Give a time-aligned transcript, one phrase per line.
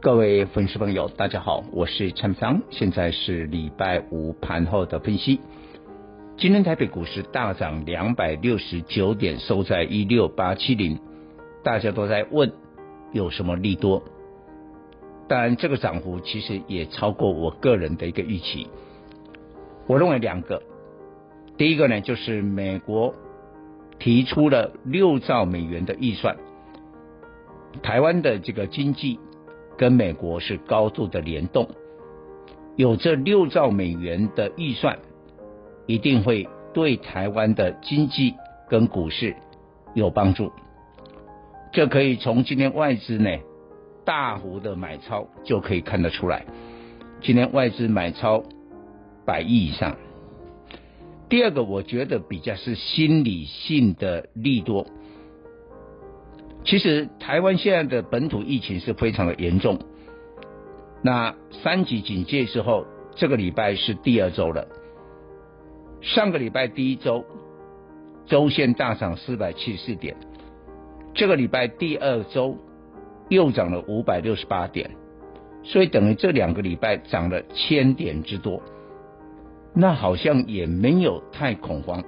[0.00, 5.40] 各位粉丝朋友，大家好，我是陈芳，现在是礼拜五盘后的分析。
[6.36, 11.00] 今天台北股市大涨两百六十九点，收在一六八七零。
[11.64, 12.52] 大家都在问
[13.12, 14.04] 有什么利多？
[15.26, 18.68] 当然，这个涨幅其实也超过我个人的一个预期。
[19.88, 20.62] 我认为两个，
[21.56, 23.12] 第一个呢，就是美国
[23.98, 26.36] 提出了六兆美元的预算，
[27.82, 29.18] 台湾的这个经济。
[29.78, 31.68] 跟美国是高度的联动，
[32.76, 34.98] 有这六兆美元的预算，
[35.86, 38.34] 一定会对台湾的经济
[38.68, 39.34] 跟股市
[39.94, 40.52] 有帮助。
[41.72, 43.30] 这可以从今天外资呢
[44.04, 46.44] 大幅的买超就可以看得出来。
[47.20, 48.42] 今天外资买超
[49.24, 49.96] 百亿以上。
[51.28, 54.86] 第二个，我觉得比较是心理性的利多。
[56.68, 59.78] 其实台湾现在的本土疫情是非常的严重。
[61.00, 64.68] 那三级警戒之后，这个礼拜是第二周了。
[66.02, 67.24] 上个礼拜第一周，
[68.26, 70.14] 周线大涨四百七十四点。
[71.14, 72.58] 这个礼拜第二周
[73.30, 74.90] 又涨了五百六十八点，
[75.62, 78.60] 所以等于这两个礼拜涨了千点之多。
[79.72, 82.04] 那好像也没有太恐慌，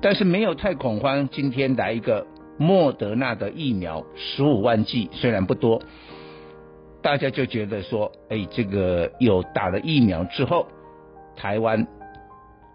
[0.00, 1.28] 但是没有太恐慌。
[1.28, 2.26] 今天来一个。
[2.58, 5.80] 莫德纳的疫苗十五万剂，虽然不多，
[7.00, 10.66] 大家就觉得说，哎，这个有打了疫苗之后，
[11.36, 11.86] 台湾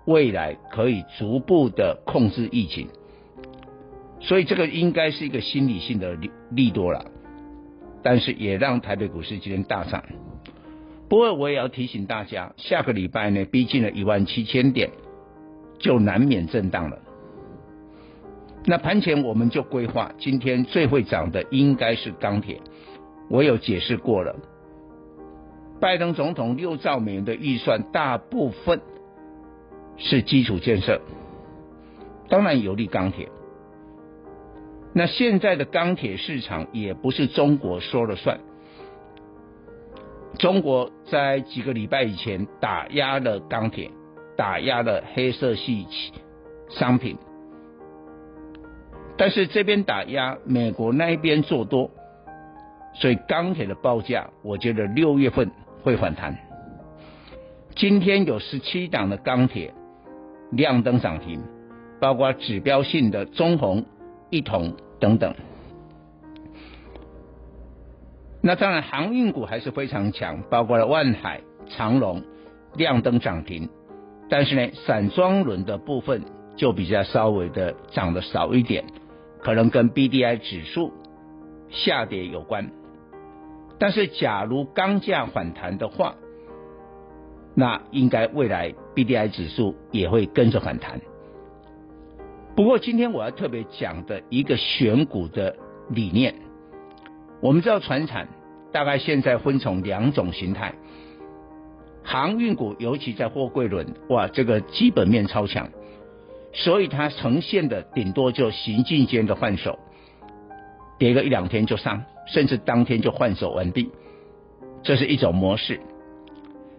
[0.06, 2.88] 未来可以逐步的控制疫情，
[4.22, 7.06] 所以这个应该是一个心理性的利利多了，
[8.02, 10.04] 但是也让台北股市今天大涨。
[11.10, 14.90] 不过我也要提醒大家，下个礼拜呢，逼近了一万七千点，
[15.78, 16.98] 就难免震荡了。
[18.66, 22.62] 那盘前我们就规划，今天最会涨的应该是钢铁。
[23.30, 24.36] 我有解释过了，
[25.82, 28.80] 拜登总统六兆美元的预算，大部分
[29.98, 31.02] 是基础建设，
[32.30, 33.30] 当然有利钢铁。
[34.94, 38.40] 那现在的钢铁市场也不是中国说了算，
[40.38, 43.92] 中国在几个礼拜以前打压了钢铁，
[44.38, 45.86] 打压了黑色系
[46.70, 47.18] 商品。
[49.24, 51.90] 但是这边打压，美国那一边做多，
[52.94, 55.50] 所以钢铁的报价，我觉得六月份
[55.82, 56.38] 会反弹。
[57.74, 59.74] 今天有十七档的钢铁
[60.52, 61.42] 亮灯涨停，
[62.02, 63.86] 包括指标性的中鸿、
[64.30, 65.34] 一铜等等。
[68.42, 71.40] 那当然航运股还是非常强，包括了万海、
[71.70, 72.22] 长龙
[72.76, 73.70] 亮灯涨停。
[74.30, 76.24] 但是呢，散装轮的部分
[76.58, 78.84] 就比较稍微的涨得少一点。
[79.44, 80.94] 可能跟 BDI 指数
[81.70, 82.72] 下跌有关，
[83.78, 86.16] 但是假如钢价反弹的话，
[87.54, 91.02] 那应该未来 BDI 指数也会跟着反弹。
[92.56, 95.56] 不过今天我要特别讲的一个选股的
[95.90, 96.36] 理念，
[97.42, 98.30] 我们知道船产
[98.72, 100.74] 大概现在分成两种形态，
[102.04, 105.70] 航运股尤其在货柜轮，哇，这个基本面超强。
[106.54, 109.80] 所以它呈现的顶多就行进间的换手，
[111.00, 113.90] 跌个一两天就上，甚至当天就换手完毕，
[114.84, 115.80] 这是一种模式。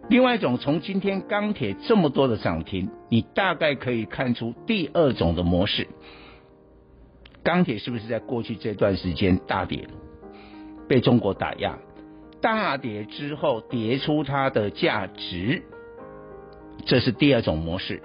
[0.08, 5.88] 另外一种，从今天钢铁这么多的涨停，你大概可以看出第二种的模式。
[7.42, 9.88] 钢铁是不是在过去这段时间大跌，
[10.88, 11.78] 被中国打压，
[12.40, 15.62] 大跌之后跌出它的价值，
[16.84, 18.02] 这是第二种模式。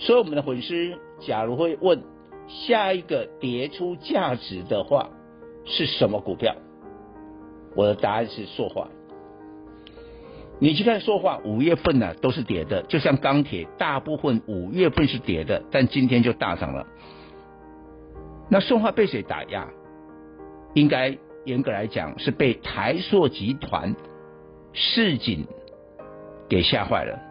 [0.00, 2.02] 所以我们的粉丝，假如会问
[2.48, 5.10] 下一个跌出价值的话
[5.66, 6.56] 是什么股票？
[7.76, 8.88] 我的答案是塑化。
[10.58, 16.86] 你去看塑化，五月份呢、啊、都是跌的，就像钢铁，大部分五月份是跌的，但今天就大涨了。
[18.48, 19.68] 那塑化被谁打压？
[20.74, 23.94] 应该严格来讲是被台塑集团
[24.72, 25.46] 市井
[26.48, 27.29] 给吓坏了。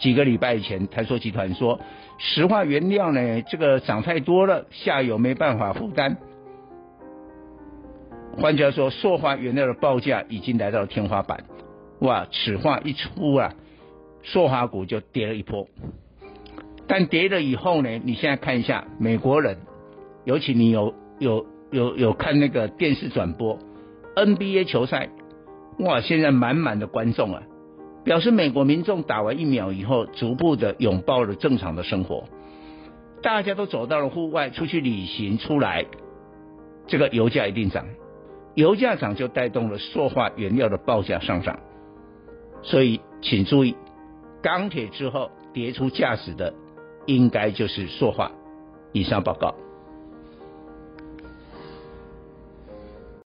[0.00, 1.78] 几个礼拜以前，台塑集团说，
[2.18, 6.16] 石化原料呢，这个涨太多了，下游没办法负担。
[8.36, 11.44] 换句话说，塑化原料的报价已经来到了天花板，
[12.00, 13.54] 哇，此话一出啊，
[14.22, 15.68] 塑化股就跌了一波。
[16.86, 19.58] 但跌了以后呢，你现在看一下美国人，
[20.24, 23.58] 尤其你有有有有看那个电视转播
[24.16, 25.10] NBA 球赛，
[25.78, 27.42] 哇，现在满满的观众啊，
[28.04, 32.24] 表示美国民众打完疫苗以后，逐步的拥抱了正常的生活，
[33.22, 35.84] 大家都走到了户外，出去旅行出来，
[36.86, 37.86] 这个油价一定涨，
[38.54, 41.58] 油价涨就带动了塑化原料的报价上涨。
[42.62, 43.76] 所以，请注意，
[44.42, 46.54] 钢铁之后跌出价值的，
[47.06, 48.32] 应该就是塑化。
[48.92, 49.54] 以上报告。